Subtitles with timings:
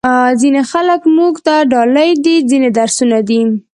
[0.41, 3.41] ځینې خلک موږ ته ډالۍ دي، ځینې درسونه دي.